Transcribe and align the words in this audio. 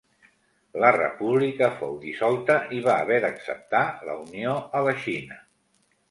La 0.83 0.87
república 0.93 1.67
fou 1.81 1.91
dissolta 2.05 2.55
i 2.77 2.79
va 2.87 2.95
haver 3.03 3.19
d'acceptar 3.25 3.83
la 4.09 4.15
unió 4.23 4.55
a 4.79 4.83
la 4.89 4.95
Xina. 5.05 5.39